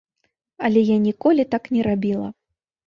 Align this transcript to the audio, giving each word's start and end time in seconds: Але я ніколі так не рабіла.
Але 0.69 0.81
я 0.89 0.97
ніколі 1.05 1.47
так 1.53 1.63
не 1.77 1.81
рабіла. 1.91 2.27